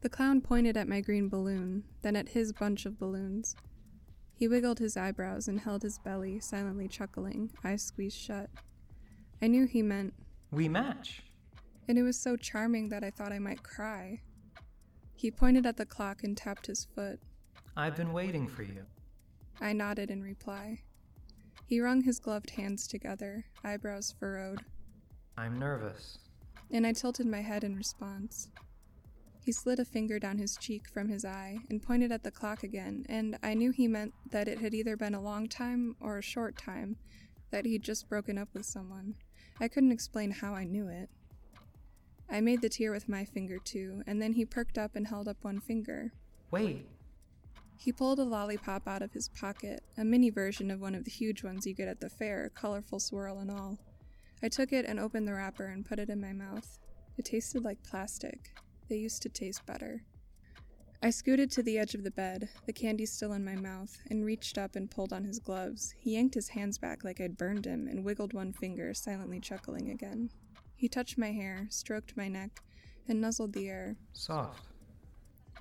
The 0.02 0.10
clown 0.10 0.42
pointed 0.42 0.76
at 0.78 0.88
my 0.88 1.00
green 1.00 1.30
balloon, 1.30 1.84
then 2.02 2.16
at 2.16 2.30
his 2.30 2.52
bunch 2.54 2.88
of 2.88 2.98
balloons. 2.98 3.56
He 4.34 4.48
wiggled 4.48 4.80
his 4.80 4.98
eyebrows 4.98 5.48
and 5.48 5.60
held 5.60 5.84
his 5.84 6.00
belly, 6.00 6.40
silently 6.40 6.88
chuckling, 6.88 7.52
eyes 7.64 7.84
squeezed 7.84 8.18
shut. 8.18 8.50
I 9.44 9.48
knew 9.48 9.68
he 9.68 9.84
meant, 9.84 10.16
We 10.50 10.68
match. 10.70 11.22
and 11.88 12.00
it 12.00 12.04
was 12.04 12.20
so 12.20 12.36
charming 12.36 12.90
that 12.90 13.04
I 13.04 13.12
thought 13.12 13.32
I 13.32 13.38
might 13.38 13.62
cry. 13.62 14.22
He 15.14 15.30
pointed 15.30 15.68
at 15.68 15.78
the 15.78 15.86
clock 15.86 16.24
and 16.24 16.36
tapped 16.36 16.66
his 16.66 16.88
foot. 16.96 17.20
I've 17.78 17.96
been 17.96 18.12
waiting 18.12 18.48
for 18.48 18.64
you. 18.64 18.88
I 19.60 19.74
nodded 19.74 20.10
in 20.10 20.24
reply. 20.24 20.82
He 21.72 21.80
wrung 21.80 22.02
his 22.02 22.20
gloved 22.20 22.50
hands 22.50 22.86
together, 22.86 23.46
eyebrows 23.64 24.14
furrowed, 24.20 24.60
I'm 25.38 25.58
nervous. 25.58 26.18
and 26.70 26.86
I 26.86 26.92
tilted 26.92 27.26
my 27.26 27.40
head 27.40 27.64
in 27.64 27.78
response. 27.78 28.50
He 29.46 29.54
slid 29.54 29.80
a 29.80 29.86
finger 29.86 30.20
down 30.20 30.38
his 30.38 30.58
cheek 30.58 30.90
from 30.90 31.08
his 31.08 31.24
eye 31.24 31.60
and 31.70 31.82
pointed 31.82 32.12
at 32.12 32.24
the 32.24 32.30
clock 32.30 32.64
again, 32.64 33.06
and 33.08 33.38
I 33.42 33.54
knew 33.54 33.72
he 33.72 33.88
meant 33.88 34.14
that 34.32 34.50
it 34.50 34.60
had 34.60 34.74
either 34.74 34.98
been 34.98 35.16
a 35.16 35.22
long 35.22 35.48
time 35.48 35.96
or 36.02 36.18
a 36.18 36.22
short 36.22 36.58
time, 36.58 36.98
that 37.52 37.66
he'd 37.66 37.84
just 37.84 38.10
broken 38.10 38.38
up 38.38 38.50
with 38.54 38.66
someone. 38.66 39.16
I 39.62 39.70
couldn't 39.70 39.94
explain 39.94 40.32
how 40.32 40.54
I 40.54 40.66
knew 40.66 40.90
it. 40.90 41.10
I 42.30 42.42
made 42.42 42.60
the 42.60 42.68
tear 42.68 42.92
with 42.92 43.08
my 43.08 43.24
finger 43.24 43.60
too, 43.60 44.04
and 44.06 44.22
then 44.22 44.34
he 44.34 44.44
perked 44.44 44.78
up 44.78 44.98
and 44.98 45.08
held 45.08 45.30
up 45.30 45.38
one 45.42 45.62
finger. 45.62 46.12
Wait, 46.52 46.86
He 47.82 47.92
pulled 47.92 48.20
a 48.20 48.24
lollipop 48.24 48.88
out 48.88 49.02
of 49.02 49.12
his 49.12 49.30
pocket, 49.30 49.84
a 49.98 50.06
mini 50.06 50.30
version 50.30 50.70
of 50.70 50.80
one 50.80 50.94
of 50.94 51.04
the 51.04 51.10
huge 51.10 51.44
ones 51.44 51.66
you 51.66 51.74
get 51.74 51.88
at 51.88 52.00
the 52.00 52.12
fair, 52.12 52.52
colorful 52.54 53.00
swirl 53.00 53.40
and 53.40 53.50
all. 53.50 53.80
I 54.44 54.50
took 54.50 54.72
it 54.72 54.86
and 54.86 55.00
opened 55.00 55.28
the 55.28 55.34
wrapper 55.34 55.66
and 55.66 55.84
put 55.84 55.98
it 55.98 56.08
in 56.08 56.22
my 56.22 56.32
mouth. 56.32 56.78
It 57.18 57.26
tasted 57.26 57.64
like 57.64 57.82
plastic. 57.82 58.52
They 58.88 58.98
used 58.98 59.24
to 59.24 59.30
taste 59.30 59.66
better. 59.66 60.04
I 61.02 61.10
scooted 61.10 61.50
to 61.54 61.64
the 61.64 61.80
edge 61.80 61.96
of 61.96 62.04
the 62.04 62.12
bed, 62.12 62.50
the 62.68 62.72
candy 62.72 63.08
still 63.08 63.34
in 63.34 63.44
my 63.44 63.56
mouth, 63.56 63.98
and 64.12 64.24
reached 64.24 64.60
up 64.60 64.76
and 64.76 64.92
pulled 64.92 65.12
on 65.12 65.24
his 65.24 65.40
gloves. 65.40 65.96
He 65.98 66.14
yanked 66.14 66.36
his 66.36 66.50
hands 66.50 66.78
back 66.78 67.04
like 67.04 67.20
I'd 67.20 67.36
burned 67.36 67.66
him 67.66 67.88
and 67.88 68.06
wiggled 68.06 68.34
one 68.34 68.54
finger, 68.54 68.94
silently 68.94 69.40
chuckling 69.40 69.90
again. 69.90 70.30
He 70.76 70.88
touched 70.88 71.18
my 71.18 71.32
hair, 71.32 71.66
stroked 71.72 72.16
my 72.16 72.28
neck, 72.28 72.62
and 73.08 73.20
nuzzled 73.20 73.54
the 73.54 73.70
air. 73.70 73.98
Soft. 74.14 74.71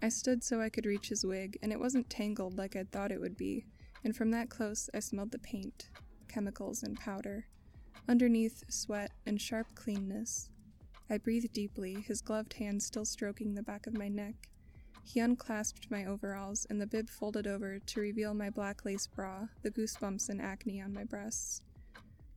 I 0.02 0.08
stood 0.08 0.42
so 0.42 0.60
I 0.60 0.70
could 0.70 0.86
reach 0.86 1.08
his 1.08 1.26
wig, 1.26 1.58
and 1.62 1.72
it 1.72 1.80
wasn't 1.80 2.08
tangled 2.08 2.56
like 2.56 2.74
I'd 2.74 2.90
thought 2.90 3.12
it 3.12 3.20
would 3.20 3.36
be, 3.36 3.66
and 4.02 4.16
from 4.16 4.30
that 4.30 4.48
close 4.48 4.88
I 4.94 5.00
smelled 5.00 5.30
the 5.30 5.38
paint, 5.38 5.90
chemicals, 6.26 6.82
and 6.82 6.98
powder. 6.98 7.46
Underneath, 8.08 8.64
sweat 8.68 9.12
and 9.26 9.40
sharp 9.40 9.74
cleanness. 9.74 10.48
I 11.10 11.18
breathed 11.18 11.52
deeply, 11.52 12.00
his 12.00 12.22
gloved 12.22 12.54
hand 12.54 12.82
still 12.82 13.04
stroking 13.04 13.54
the 13.54 13.62
back 13.62 13.86
of 13.86 13.98
my 13.98 14.08
neck. 14.08 14.48
He 15.02 15.20
unclasped 15.20 15.90
my 15.90 16.04
overalls, 16.06 16.66
and 16.70 16.80
the 16.80 16.86
bib 16.86 17.10
folded 17.10 17.46
over 17.46 17.78
to 17.78 18.00
reveal 18.00 18.32
my 18.32 18.48
black 18.48 18.84
lace 18.84 19.06
bra, 19.06 19.48
the 19.62 19.70
goosebumps 19.70 20.28
and 20.28 20.40
acne 20.40 20.80
on 20.80 20.94
my 20.94 21.04
breasts. 21.04 21.62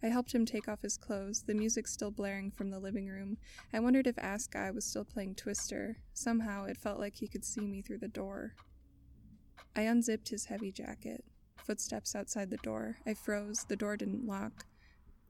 I 0.04 0.08
helped 0.08 0.36
him 0.36 0.46
take 0.46 0.68
off 0.68 0.82
his 0.82 0.98
clothes, 0.98 1.44
the 1.44 1.54
music 1.54 1.88
still 1.88 2.12
blaring 2.12 2.52
from 2.52 2.70
the 2.70 2.80
living 2.80 3.08
room. 3.08 3.38
I 3.74 3.80
wondered 3.80 4.06
if 4.06 4.20
Ass 4.20 4.48
Guy 4.48 4.70
was 4.70 4.84
still 4.84 5.06
playing 5.06 5.36
Twister. 5.36 5.98
Somehow 6.14 6.66
it 6.66 6.78
felt 6.78 7.00
like 7.00 7.16
he 7.16 7.28
could 7.30 7.46
see 7.46 7.62
me 7.62 7.82
through 7.82 8.00
the 8.00 8.10
door. 8.10 8.54
I 9.78 9.84
unzipped 9.84 10.28
his 10.28 10.46
heavy 10.46 10.74
jacket. 10.74 11.24
Footsteps 11.56 12.16
outside 12.16 12.50
the 12.50 12.58
door. 12.58 12.98
I 13.06 13.14
froze. 13.14 13.64
The 13.64 13.78
door 13.78 13.96
didn't 13.96 14.28
lock. 14.28 14.66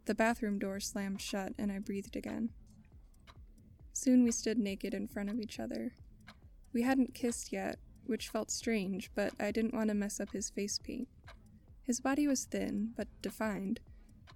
The 0.06 0.16
bathroom 0.16 0.58
door 0.58 0.80
slammed 0.80 1.22
shut, 1.22 1.54
and 1.60 1.72
I 1.72 1.78
breathed 1.78 2.16
again. 2.16 2.50
Soon 3.94 4.24
we 4.24 4.32
stood 4.32 4.58
naked 4.58 4.96
in 4.96 5.08
front 5.08 5.30
of 5.30 5.40
each 5.40 5.60
other. 5.60 5.94
We 6.74 6.82
hadn't 6.82 7.14
kissed 7.14 7.54
yet, 7.54 7.78
which 8.08 8.30
felt 8.30 8.50
strange, 8.50 9.12
but 9.14 9.34
I 9.40 9.52
didn't 9.52 9.76
want 9.76 9.90
to 9.90 9.94
mess 9.94 10.20
up 10.20 10.32
his 10.32 10.50
face 10.50 10.80
paint. 10.80 11.08
His 11.84 12.02
body 12.02 12.28
was 12.28 12.46
thin, 12.46 12.94
but 12.98 13.08
defined. 13.22 13.80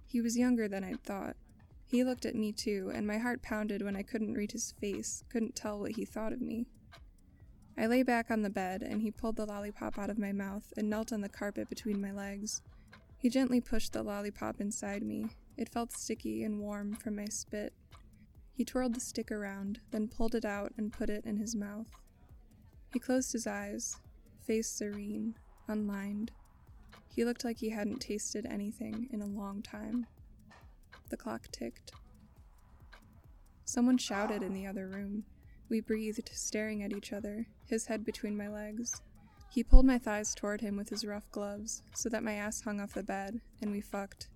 He 0.08 0.22
was 0.22 0.38
younger 0.38 0.68
than 0.68 0.84
I'd 0.84 1.04
thought. 1.04 1.36
He 1.84 2.02
looked 2.02 2.24
at 2.24 2.34
me 2.34 2.50
too, 2.50 2.90
and 2.94 3.06
my 3.06 3.18
heart 3.18 3.42
pounded 3.42 3.82
when 3.82 3.94
I 3.94 4.02
couldn't 4.02 4.32
read 4.32 4.52
his 4.52 4.72
face, 4.72 5.22
couldn't 5.28 5.54
tell 5.54 5.78
what 5.78 5.92
he 5.92 6.06
thought 6.06 6.32
of 6.32 6.40
me. 6.40 6.66
I 7.76 7.86
lay 7.86 8.02
back 8.02 8.30
on 8.30 8.40
the 8.40 8.48
bed, 8.48 8.82
and 8.82 9.02
he 9.02 9.10
pulled 9.10 9.36
the 9.36 9.44
lollipop 9.44 9.98
out 9.98 10.08
of 10.08 10.18
my 10.18 10.32
mouth 10.32 10.72
and 10.78 10.88
knelt 10.88 11.12
on 11.12 11.20
the 11.20 11.28
carpet 11.28 11.68
between 11.68 12.00
my 12.00 12.10
legs. 12.10 12.62
He 13.18 13.28
gently 13.28 13.60
pushed 13.60 13.92
the 13.92 14.02
lollipop 14.02 14.62
inside 14.62 15.02
me. 15.02 15.26
It 15.58 15.68
felt 15.68 15.92
sticky 15.92 16.42
and 16.42 16.58
warm 16.58 16.94
from 16.94 17.16
my 17.16 17.26
spit. 17.26 17.74
He 18.50 18.64
twirled 18.64 18.94
the 18.94 19.00
stick 19.00 19.30
around, 19.30 19.80
then 19.90 20.08
pulled 20.08 20.34
it 20.34 20.46
out 20.46 20.72
and 20.78 20.90
put 20.90 21.10
it 21.10 21.26
in 21.26 21.36
his 21.36 21.54
mouth. 21.54 21.86
He 22.94 22.98
closed 22.98 23.32
his 23.32 23.46
eyes, 23.46 23.98
face 24.40 24.70
serene, 24.70 25.34
unlined. 25.68 26.32
He 27.18 27.24
looked 27.24 27.44
like 27.44 27.58
he 27.58 27.70
hadn't 27.70 27.98
tasted 27.98 28.46
anything 28.46 29.08
in 29.12 29.22
a 29.22 29.26
long 29.26 29.60
time. 29.60 30.06
The 31.10 31.16
clock 31.16 31.48
ticked. 31.50 31.90
Someone 33.64 33.98
shouted 33.98 34.44
in 34.44 34.54
the 34.54 34.68
other 34.68 34.86
room. 34.86 35.24
We 35.68 35.80
breathed, 35.80 36.30
staring 36.32 36.84
at 36.84 36.92
each 36.92 37.12
other, 37.12 37.48
his 37.66 37.86
head 37.86 38.04
between 38.04 38.36
my 38.36 38.46
legs. 38.46 39.02
He 39.50 39.64
pulled 39.64 39.84
my 39.84 39.98
thighs 39.98 40.32
toward 40.32 40.60
him 40.60 40.76
with 40.76 40.90
his 40.90 41.04
rough 41.04 41.28
gloves, 41.32 41.82
so 41.92 42.08
that 42.08 42.22
my 42.22 42.34
ass 42.34 42.60
hung 42.60 42.80
off 42.80 42.94
the 42.94 43.02
bed, 43.02 43.40
and 43.60 43.72
we 43.72 43.80
fucked. 43.80 44.28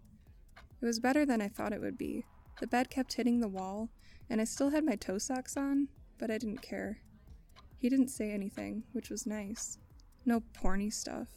It 0.80 0.84
was 0.84 0.98
better 0.98 1.24
than 1.24 1.40
I 1.40 1.46
thought 1.46 1.72
it 1.72 1.80
would 1.80 1.96
be. 1.96 2.26
The 2.58 2.66
bed 2.66 2.90
kept 2.90 3.12
hitting 3.12 3.38
the 3.38 3.46
wall, 3.46 3.90
and 4.28 4.40
I 4.40 4.44
still 4.44 4.70
had 4.70 4.84
my 4.84 4.96
toe 4.96 5.18
socks 5.18 5.56
on, 5.56 5.86
but 6.18 6.32
I 6.32 6.38
didn't 6.38 6.62
care. 6.62 6.98
He 7.78 7.88
didn't 7.88 8.08
say 8.08 8.32
anything, 8.32 8.82
which 8.90 9.08
was 9.08 9.24
nice. 9.24 9.78
No 10.26 10.42
porny 10.52 10.92
stuff. 10.92 11.28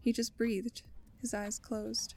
He 0.00 0.12
just 0.12 0.36
breathed, 0.36 0.82
his 1.20 1.34
eyes 1.34 1.58
closed. 1.58 2.14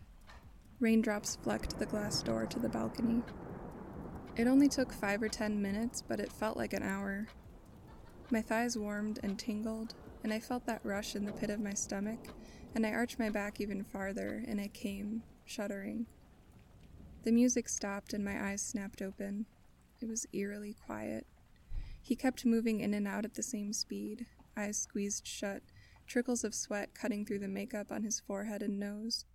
Raindrops 0.80 1.38
flecked 1.38 1.80
the 1.80 1.86
glass 1.86 2.22
door 2.22 2.46
to 2.46 2.60
the 2.60 2.70
balcony. 2.70 3.22
It 4.36 4.48
only 4.48 4.68
took 4.68 4.92
five 4.92 5.22
or 5.22 5.30
ten 5.30 5.62
minutes, 5.62 6.02
but 6.02 6.20
it 6.20 6.32
felt 6.32 6.58
like 6.58 6.74
an 6.74 6.84
hour. 6.84 7.28
My 8.32 8.42
thighs 8.42 8.78
warmed 8.78 9.20
and 9.22 9.38
tingled, 9.38 9.94
and 10.24 10.34
I 10.34 10.40
felt 10.40 10.66
that 10.66 10.84
rush 10.84 11.16
in 11.16 11.26
the 11.26 11.34
pit 11.34 11.50
of 11.50 11.60
my 11.60 11.74
stomach, 11.74 12.30
and 12.74 12.86
I 12.86 12.92
arched 12.92 13.20
my 13.20 13.30
back 13.30 13.62
even 13.62 13.84
farther, 13.84 14.44
and 14.48 14.60
I 14.60 14.70
came, 14.70 15.24
shuddering. 15.46 16.08
The 17.24 17.32
music 17.32 17.70
stopped, 17.70 18.14
and 18.14 18.26
my 18.26 18.52
eyes 18.52 18.62
snapped 18.62 19.02
open. 19.02 19.46
It 20.02 20.10
was 20.10 20.26
eerily 20.34 20.76
quiet. 20.86 21.28
He 22.02 22.16
kept 22.16 22.46
moving 22.46 22.80
in 22.80 22.94
and 22.94 23.08
out 23.08 23.24
at 23.24 23.36
the 23.36 23.44
same 23.44 23.72
speed, 23.72 24.26
eyes 24.58 24.78
squeezed 24.78 25.28
shut, 25.28 25.62
trickles 26.08 26.44
of 26.44 26.54
sweat 26.54 26.94
cutting 26.94 27.26
through 27.26 27.40
the 27.40 27.48
makeup 27.48 27.92
on 27.92 28.04
his 28.04 28.20
forehead 28.20 28.62
and 28.62 28.80
nose. 28.80 29.26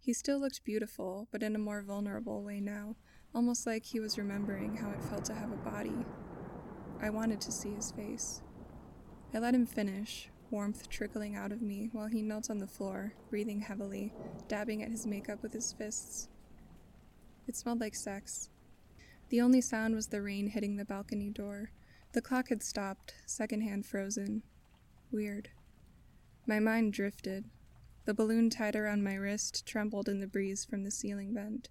He 0.00 0.12
still 0.12 0.38
looked 0.38 0.64
beautiful, 0.64 1.28
but 1.32 1.42
in 1.42 1.56
a 1.56 1.58
more 1.58 1.82
vulnerable 1.82 2.42
way 2.42 2.60
now, 2.60 2.96
almost 3.34 3.66
like 3.66 3.84
he 3.84 4.00
was 4.00 4.18
remembering 4.18 4.76
how 4.76 4.90
it 4.90 5.02
felt 5.02 5.24
to 5.26 5.34
have 5.34 5.52
a 5.52 5.56
body. 5.56 6.04
I 7.00 7.10
wanted 7.10 7.40
to 7.42 7.52
see 7.52 7.74
his 7.74 7.92
face. 7.92 8.40
I 9.34 9.38
let 9.38 9.54
him 9.54 9.66
finish, 9.66 10.30
warmth 10.50 10.88
trickling 10.88 11.34
out 11.34 11.52
of 11.52 11.60
me 11.60 11.90
while 11.92 12.06
he 12.06 12.22
knelt 12.22 12.50
on 12.50 12.58
the 12.58 12.66
floor, 12.66 13.14
breathing 13.28 13.60
heavily, 13.60 14.12
dabbing 14.48 14.82
at 14.82 14.90
his 14.90 15.06
makeup 15.06 15.42
with 15.42 15.52
his 15.52 15.72
fists. 15.72 16.28
It 17.46 17.56
smelled 17.56 17.80
like 17.80 17.94
sex. 17.94 18.48
The 19.28 19.40
only 19.40 19.60
sound 19.60 19.94
was 19.94 20.06
the 20.06 20.22
rain 20.22 20.48
hitting 20.48 20.76
the 20.76 20.84
balcony 20.84 21.30
door. 21.30 21.72
The 22.12 22.22
clock 22.22 22.48
had 22.48 22.62
stopped, 22.62 23.14
second 23.26 23.62
hand 23.62 23.86
frozen. 23.86 24.42
Weird. 25.10 25.50
My 26.48 26.60
mind 26.60 26.92
drifted. 26.92 27.46
The 28.04 28.14
balloon 28.14 28.50
tied 28.50 28.76
around 28.76 29.02
my 29.02 29.14
wrist 29.14 29.66
trembled 29.66 30.08
in 30.08 30.20
the 30.20 30.28
breeze 30.28 30.64
from 30.64 30.84
the 30.84 30.92
ceiling 30.92 31.34
vent. 31.34 31.70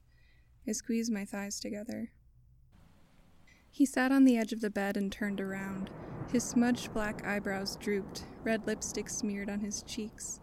I 0.67 0.73
squeezed 0.73 1.13
my 1.13 1.23
thighs 1.23 1.61
together. 1.61 2.11
He 3.71 3.85
sat 3.85 4.11
on 4.11 4.25
the 4.25 4.37
edge 4.37 4.51
of 4.51 4.59
the 4.59 4.69
bed 4.69 4.97
and 4.97 5.09
turned 5.09 5.39
around. 5.39 5.89
His 6.31 6.43
smudged 6.43 6.93
black 6.93 7.25
eyebrows 7.25 7.77
drooped, 7.77 8.25
red 8.43 8.67
lipstick 8.67 9.09
smeared 9.09 9.49
on 9.49 9.61
his 9.61 9.81
cheeks. 9.83 10.41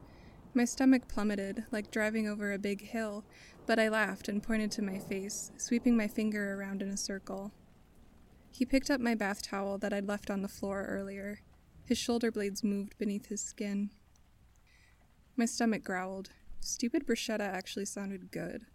My 0.54 0.64
stomach 0.64 1.08
plummeted, 1.08 1.64
like 1.70 1.90
driving 1.90 2.26
over 2.26 2.52
a 2.52 2.58
big 2.58 2.88
hill, 2.88 3.24
but 3.66 3.78
I 3.78 3.88
laughed 3.88 4.28
and 4.28 4.42
pointed 4.42 4.70
to 4.72 4.82
my 4.82 4.98
face, 4.98 5.50
sweeping 5.58 5.96
my 5.96 6.08
finger 6.08 6.54
around 6.54 6.80
in 6.80 6.88
a 6.88 6.96
circle. 6.96 7.52
He 8.50 8.64
picked 8.64 8.90
up 8.90 9.00
my 9.00 9.14
bath 9.14 9.42
towel 9.42 9.76
that 9.78 9.92
I'd 9.92 10.08
left 10.08 10.30
on 10.30 10.40
the 10.40 10.48
floor 10.48 10.86
earlier. 10.88 11.40
His 11.84 11.98
shoulder 11.98 12.30
blades 12.30 12.64
moved 12.64 12.96
beneath 12.96 13.26
his 13.26 13.42
skin. 13.42 13.90
My 15.36 15.46
stomach 15.46 15.82
growled. 15.82 16.30
Stupid 16.60 17.06
bruschetta 17.06 17.40
actually 17.40 17.86
sounded 17.86 18.30
good. 18.30 18.66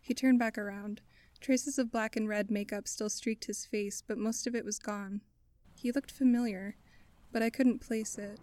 He 0.00 0.14
turned 0.14 0.38
back 0.38 0.58
around. 0.58 1.00
Traces 1.40 1.78
of 1.78 1.90
black 1.90 2.16
and 2.16 2.28
red 2.28 2.50
makeup 2.50 2.86
still 2.86 3.08
streaked 3.08 3.46
his 3.46 3.64
face, 3.64 4.02
but 4.06 4.18
most 4.18 4.46
of 4.46 4.54
it 4.54 4.64
was 4.64 4.78
gone. 4.78 5.22
He 5.74 5.90
looked 5.90 6.10
familiar, 6.10 6.76
but 7.32 7.42
I 7.42 7.50
couldn't 7.50 7.80
place 7.80 8.18
it. 8.18 8.38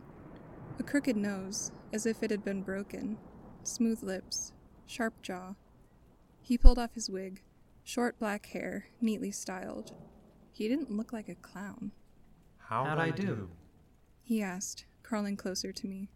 A 0.80 0.84
crooked 0.84 1.16
nose, 1.16 1.72
as 1.94 2.06
if 2.06 2.24
it 2.24 2.32
had 2.32 2.44
been 2.44 2.64
broken, 2.64 3.18
smooth 3.64 4.02
lips, 4.02 4.54
sharp 4.86 5.22
jaw. 5.22 5.54
He 6.42 6.58
pulled 6.58 6.80
off 6.80 6.94
his 6.96 7.10
wig, 7.10 7.44
short 7.84 8.18
black 8.20 8.48
hair, 8.48 8.88
neatly 9.00 9.32
styled. 9.32 9.94
He 10.52 10.68
didn't 10.68 10.92
look 10.92 11.14
like 11.14 11.30
a 11.30 11.36
clown. 11.36 11.92
How'd 12.58 12.98
I 12.98 13.12
do? 13.12 13.50
He 14.24 14.42
asked, 14.42 14.86
crawling 15.04 15.38
closer 15.38 15.72
to 15.72 15.88
me. 15.88 16.10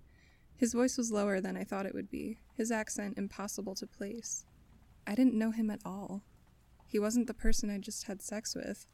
His 0.61 0.73
voice 0.73 0.95
was 0.95 1.11
lower 1.11 1.41
than 1.41 1.57
I 1.57 1.63
thought 1.63 1.87
it 1.87 1.95
would 1.95 2.11
be, 2.11 2.37
his 2.53 2.71
accent 2.71 3.17
impossible 3.17 3.73
to 3.73 3.87
place. 3.87 4.45
I 5.07 5.15
didn't 5.15 5.33
know 5.33 5.49
him 5.49 5.71
at 5.71 5.81
all. 5.83 6.21
He 6.85 6.99
wasn't 6.99 7.25
the 7.25 7.33
person 7.33 7.71
I 7.71 7.79
just 7.79 8.03
had 8.03 8.21
sex 8.21 8.53
with. 8.53 8.85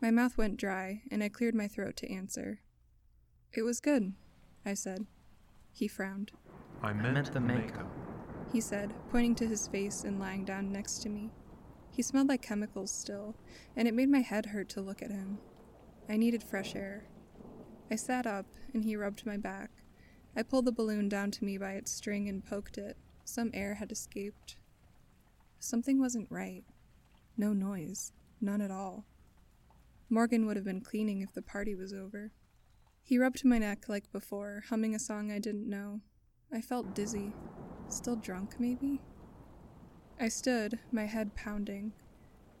My 0.00 0.10
mouth 0.10 0.38
went 0.38 0.56
dry, 0.56 1.02
and 1.10 1.22
I 1.22 1.28
cleared 1.28 1.54
my 1.54 1.68
throat 1.68 1.96
to 1.98 2.10
answer. 2.10 2.60
It 3.52 3.60
was 3.60 3.78
good, 3.78 4.14
I 4.64 4.72
said. 4.72 5.04
He 5.70 5.86
frowned. 5.86 6.32
I 6.82 6.88
I 6.88 6.92
meant, 6.94 7.12
meant 7.12 7.32
the 7.34 7.40
makeup. 7.40 7.94
He 8.50 8.62
said, 8.62 8.94
pointing 9.10 9.34
to 9.34 9.46
his 9.46 9.68
face 9.68 10.02
and 10.02 10.18
lying 10.18 10.46
down 10.46 10.72
next 10.72 11.02
to 11.02 11.10
me. 11.10 11.30
He 11.90 12.00
smelled 12.00 12.30
like 12.30 12.40
chemicals 12.40 12.90
still, 12.90 13.36
and 13.76 13.86
it 13.86 13.92
made 13.92 14.08
my 14.08 14.22
head 14.22 14.46
hurt 14.46 14.70
to 14.70 14.80
look 14.80 15.02
at 15.02 15.10
him. 15.10 15.40
I 16.08 16.16
needed 16.16 16.42
fresh 16.42 16.74
air. 16.74 17.04
I 17.90 17.96
sat 17.96 18.26
up, 18.26 18.46
and 18.72 18.82
he 18.82 18.96
rubbed 18.96 19.26
my 19.26 19.36
back. 19.36 19.83
I 20.36 20.42
pulled 20.42 20.64
the 20.64 20.72
balloon 20.72 21.08
down 21.08 21.30
to 21.32 21.44
me 21.44 21.58
by 21.58 21.72
its 21.72 21.92
string 21.92 22.28
and 22.28 22.44
poked 22.44 22.78
it. 22.78 22.96
Some 23.24 23.50
air 23.54 23.74
had 23.74 23.92
escaped. 23.92 24.56
Something 25.58 26.00
wasn't 26.00 26.30
right. 26.30 26.64
No 27.36 27.52
noise. 27.52 28.12
None 28.40 28.60
at 28.60 28.70
all. 28.70 29.04
Morgan 30.10 30.46
would 30.46 30.56
have 30.56 30.64
been 30.64 30.80
cleaning 30.80 31.20
if 31.20 31.32
the 31.32 31.42
party 31.42 31.74
was 31.74 31.92
over. 31.92 32.32
He 33.02 33.18
rubbed 33.18 33.44
my 33.44 33.58
neck 33.58 33.88
like 33.88 34.10
before, 34.12 34.64
humming 34.68 34.94
a 34.94 34.98
song 34.98 35.30
I 35.30 35.38
didn't 35.38 35.68
know. 35.68 36.00
I 36.52 36.60
felt 36.60 36.94
dizzy. 36.94 37.32
Still 37.88 38.16
drunk, 38.16 38.56
maybe? 38.58 39.00
I 40.20 40.28
stood, 40.28 40.78
my 40.92 41.06
head 41.06 41.34
pounding. 41.34 41.92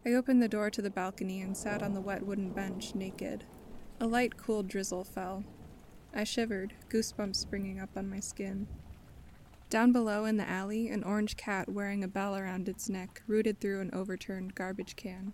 I 0.06 0.12
opened 0.12 0.42
the 0.42 0.48
door 0.48 0.70
to 0.70 0.82
the 0.82 0.90
balcony 0.90 1.40
and 1.40 1.56
sat 1.56 1.82
on 1.82 1.94
the 1.94 2.00
wet 2.00 2.26
wooden 2.26 2.50
bench, 2.50 2.94
naked. 2.94 3.44
A 4.00 4.06
light, 4.06 4.36
cool 4.36 4.62
drizzle 4.62 5.04
fell. 5.04 5.44
I 6.16 6.22
shivered, 6.22 6.74
goosebumps 6.90 7.34
springing 7.34 7.80
up 7.80 7.96
on 7.96 8.08
my 8.08 8.20
skin. 8.20 8.68
Down 9.68 9.90
below 9.90 10.24
in 10.26 10.36
the 10.36 10.48
alley, 10.48 10.88
an 10.88 11.02
orange 11.02 11.36
cat 11.36 11.68
wearing 11.68 12.04
a 12.04 12.08
bell 12.08 12.36
around 12.36 12.68
its 12.68 12.88
neck 12.88 13.22
rooted 13.26 13.60
through 13.60 13.80
an 13.80 13.90
overturned 13.92 14.54
garbage 14.54 14.94
can. 14.94 15.32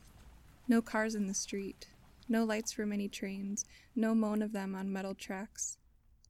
No 0.66 0.80
cars 0.80 1.14
in 1.14 1.26
the 1.26 1.34
street. 1.34 1.88
no 2.30 2.44
lights 2.44 2.72
from 2.72 2.92
any 2.92 3.08
trains, 3.08 3.64
no 3.96 4.14
moan 4.14 4.40
of 4.40 4.52
them 4.52 4.74
on 4.74 4.92
metal 4.92 5.14
tracks. 5.14 5.76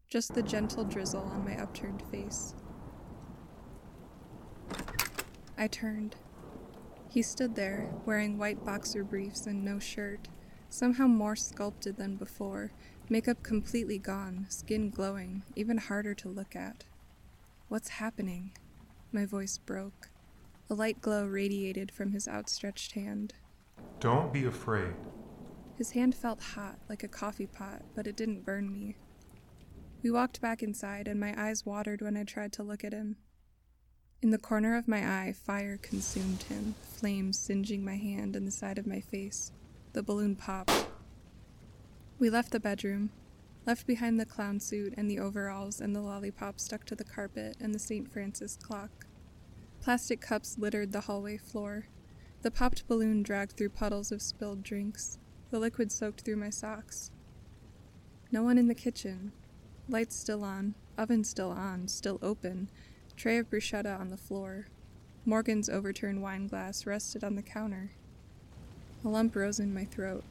Just 0.08 0.34
the 0.34 0.42
gentle 0.42 0.82
drizzle 0.82 1.22
on 1.22 1.44
my 1.44 1.56
upturned 1.60 2.02
face. 2.10 2.54
I 5.58 5.68
turned. 5.68 6.16
He 7.08 7.22
stood 7.22 7.54
there, 7.54 7.92
wearing 8.06 8.38
white 8.38 8.64
boxer 8.64 9.04
briefs 9.04 9.46
and 9.46 9.62
no 9.64 9.78
shirt, 9.78 10.28
somehow 10.70 11.06
more 11.06 11.36
sculpted 11.36 11.96
than 11.98 12.16
before, 12.16 12.72
makeup 13.10 13.42
completely 13.42 13.98
gone, 13.98 14.46
skin 14.48 14.88
glowing, 14.88 15.42
even 15.56 15.76
harder 15.76 16.14
to 16.14 16.28
look 16.28 16.54
at. 16.54 16.84
What's 17.68 17.88
happening? 17.88 18.52
My 19.12 19.26
voice 19.26 19.58
broke. 19.58 20.08
A 20.70 20.74
light 20.74 21.00
glow 21.00 21.26
radiated 21.26 21.90
from 21.90 22.12
his 22.12 22.28
outstretched 22.28 22.92
hand. 22.92 23.34
Don't 23.98 24.32
be 24.32 24.44
afraid. 24.44 24.94
His 25.76 25.90
hand 25.90 26.14
felt 26.14 26.40
hot, 26.40 26.78
like 26.88 27.02
a 27.02 27.08
coffee 27.08 27.46
pot, 27.46 27.82
but 27.96 28.06
it 28.06 28.16
didn't 28.16 28.44
burn 28.44 28.72
me. 28.72 28.96
We 30.02 30.10
walked 30.10 30.40
back 30.40 30.62
inside, 30.62 31.08
and 31.08 31.18
my 31.18 31.34
eyes 31.36 31.66
watered 31.66 32.02
when 32.02 32.16
I 32.16 32.24
tried 32.24 32.52
to 32.54 32.62
look 32.62 32.84
at 32.84 32.92
him. 32.92 33.16
In 34.22 34.30
the 34.30 34.38
corner 34.38 34.76
of 34.76 34.86
my 34.86 34.98
eye, 34.98 35.32
fire 35.32 35.78
consumed 35.78 36.44
him, 36.44 36.74
flames 36.82 37.38
singeing 37.38 37.84
my 37.84 37.96
hand 37.96 38.36
and 38.36 38.46
the 38.46 38.52
side 38.52 38.78
of 38.78 38.86
my 38.86 39.00
face. 39.00 39.50
The 39.92 40.02
balloon 40.02 40.36
popped. 40.36 40.86
We 42.20 42.28
left 42.28 42.50
the 42.50 42.60
bedroom, 42.60 43.08
left 43.64 43.86
behind 43.86 44.20
the 44.20 44.26
clown 44.26 44.60
suit 44.60 44.92
and 44.94 45.10
the 45.10 45.18
overalls 45.18 45.80
and 45.80 45.96
the 45.96 46.02
lollipop 46.02 46.60
stuck 46.60 46.84
to 46.84 46.94
the 46.94 47.02
carpet 47.02 47.56
and 47.58 47.74
the 47.74 47.78
St. 47.78 48.12
Francis 48.12 48.58
clock. 48.60 49.06
Plastic 49.80 50.20
cups 50.20 50.58
littered 50.58 50.92
the 50.92 51.00
hallway 51.00 51.38
floor. 51.38 51.86
The 52.42 52.50
popped 52.50 52.86
balloon 52.86 53.22
dragged 53.22 53.52
through 53.52 53.70
puddles 53.70 54.12
of 54.12 54.20
spilled 54.20 54.62
drinks. 54.62 55.16
The 55.50 55.58
liquid 55.58 55.90
soaked 55.90 56.20
through 56.20 56.36
my 56.36 56.50
socks. 56.50 57.10
No 58.30 58.42
one 58.42 58.58
in 58.58 58.68
the 58.68 58.74
kitchen. 58.74 59.32
Lights 59.88 60.14
still 60.14 60.44
on, 60.44 60.74
oven 60.98 61.24
still 61.24 61.50
on, 61.50 61.88
still 61.88 62.18
open, 62.20 62.68
tray 63.16 63.38
of 63.38 63.48
bruschetta 63.48 63.98
on 63.98 64.10
the 64.10 64.18
floor. 64.18 64.66
Morgan's 65.24 65.70
overturned 65.70 66.20
wine 66.20 66.48
glass 66.48 66.84
rested 66.84 67.24
on 67.24 67.36
the 67.36 67.42
counter. 67.42 67.92
A 69.06 69.08
lump 69.08 69.34
rose 69.34 69.58
in 69.58 69.72
my 69.72 69.86
throat. 69.86 70.22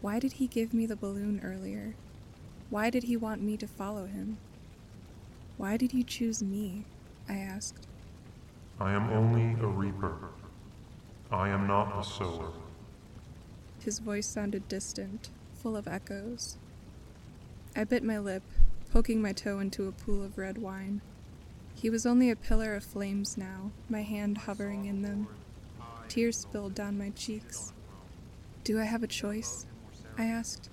Why 0.00 0.18
did 0.18 0.32
he 0.34 0.46
give 0.46 0.72
me 0.72 0.86
the 0.86 0.96
balloon 0.96 1.40
earlier? 1.44 1.94
Why 2.70 2.88
did 2.88 3.04
he 3.04 3.16
want 3.16 3.42
me 3.42 3.56
to 3.58 3.66
follow 3.66 4.06
him? 4.06 4.38
Why 5.56 5.76
did 5.76 5.92
you 5.92 6.02
choose 6.02 6.42
me? 6.42 6.84
I 7.28 7.36
asked. 7.36 7.86
I 8.80 8.92
am 8.92 9.10
only 9.10 9.60
a 9.60 9.66
reaper. 9.66 10.16
I 11.30 11.50
am 11.50 11.66
not 11.66 12.00
a 12.00 12.02
sower. 12.02 12.50
His 13.84 13.98
voice 13.98 14.26
sounded 14.26 14.68
distant, 14.68 15.30
full 15.54 15.76
of 15.76 15.86
echoes. 15.86 16.56
I 17.76 17.84
bit 17.84 18.02
my 18.02 18.18
lip, 18.18 18.42
poking 18.90 19.20
my 19.20 19.32
toe 19.32 19.58
into 19.58 19.86
a 19.86 19.92
pool 19.92 20.22
of 20.22 20.38
red 20.38 20.58
wine. 20.58 21.02
He 21.74 21.90
was 21.90 22.06
only 22.06 22.30
a 22.30 22.36
pillar 22.36 22.74
of 22.74 22.84
flames 22.84 23.36
now, 23.36 23.70
my 23.88 24.02
hand 24.02 24.38
hovering 24.38 24.86
in 24.86 25.02
them. 25.02 25.28
Tears 26.08 26.38
spilled 26.38 26.74
down 26.74 26.98
my 26.98 27.10
cheeks. 27.10 27.72
Do 28.64 28.80
I 28.80 28.84
have 28.84 29.02
a 29.02 29.06
choice? 29.06 29.66
I 30.20 30.26
asked, 30.26 30.68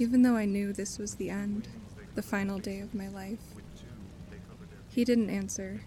even 0.00 0.22
though 0.22 0.34
I 0.34 0.46
knew 0.46 0.72
this 0.72 0.98
was 0.98 1.14
the 1.14 1.30
end, 1.30 1.68
the 2.16 2.22
final 2.22 2.58
day 2.58 2.80
of 2.80 2.92
my 2.92 3.06
life. 3.06 3.38
He 4.88 5.04
didn't 5.04 5.30
answer. 5.30 5.82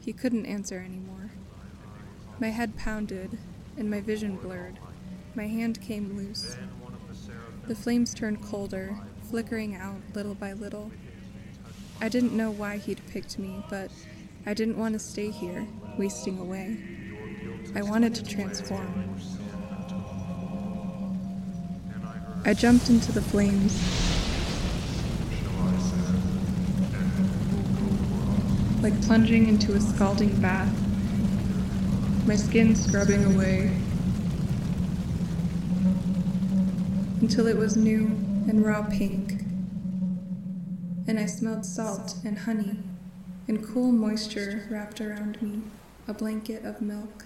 He 0.00 0.12
couldn't 0.12 0.44
answer 0.44 0.80
anymore. 0.80 1.30
My 2.40 2.48
head 2.48 2.76
pounded, 2.76 3.38
and 3.76 3.88
my 3.88 4.00
vision 4.00 4.34
blurred. 4.34 4.80
My 5.36 5.46
hand 5.46 5.80
came 5.80 6.16
loose. 6.16 6.56
The 7.68 7.76
flames 7.76 8.12
turned 8.12 8.42
colder, 8.42 8.98
flickering 9.30 9.76
out 9.76 10.00
little 10.12 10.34
by 10.34 10.54
little. 10.54 10.90
I 12.00 12.08
didn't 12.08 12.36
know 12.36 12.50
why 12.50 12.78
he'd 12.78 13.06
picked 13.06 13.38
me, 13.38 13.64
but 13.70 13.92
I 14.44 14.54
didn't 14.54 14.76
want 14.76 14.94
to 14.94 14.98
stay 14.98 15.30
here, 15.30 15.68
wasting 15.96 16.40
away. 16.40 16.80
I 17.76 17.82
wanted 17.82 18.12
to 18.16 18.24
transform. 18.24 19.20
I 22.46 22.52
jumped 22.52 22.90
into 22.90 23.10
the 23.10 23.22
flames. 23.22 23.72
Like 28.82 29.00
plunging 29.06 29.48
into 29.48 29.72
a 29.72 29.80
scalding 29.80 30.38
bath, 30.42 30.70
my 32.26 32.36
skin 32.36 32.76
scrubbing 32.76 33.24
away 33.24 33.74
until 37.22 37.46
it 37.46 37.56
was 37.56 37.78
new 37.78 38.08
and 38.46 38.62
raw 38.62 38.82
pink. 38.82 39.40
And 41.06 41.18
I 41.18 41.24
smelled 41.24 41.64
salt 41.64 42.16
and 42.26 42.40
honey 42.40 42.78
and 43.48 43.66
cool 43.66 43.90
moisture 43.90 44.64
wrapped 44.70 45.00
around 45.00 45.40
me, 45.40 45.62
a 46.06 46.12
blanket 46.12 46.66
of 46.66 46.82
milk. 46.82 47.24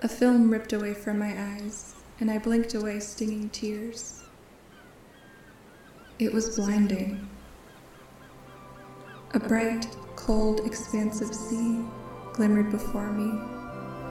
A 0.00 0.08
film 0.08 0.48
ripped 0.48 0.72
away 0.72 0.94
from 0.94 1.18
my 1.18 1.34
eyes, 1.36 1.95
and 2.20 2.30
I 2.30 2.38
blinked 2.38 2.74
away 2.74 3.00
stinging 3.00 3.50
tears. 3.50 4.22
It 6.18 6.32
was 6.32 6.56
blinding. 6.56 7.28
A 9.32 9.38
bright, 9.38 9.86
cold, 10.14 10.64
expansive 10.64 11.34
sea 11.34 11.84
glimmered 12.32 12.70
before 12.70 13.10
me, 13.12 13.38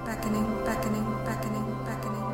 beckoning, 0.06 0.46
beckoning, 0.66 1.26
beckoning, 1.26 1.86
beckoning. 1.86 2.25